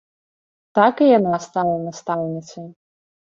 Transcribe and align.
Так 0.77 0.95
і 1.07 1.09
яна 1.17 1.33
стала 1.45 1.75
настаўніцай. 1.83 2.65